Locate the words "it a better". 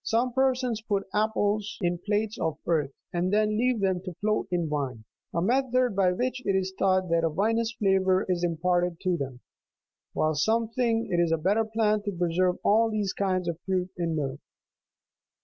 11.11-11.65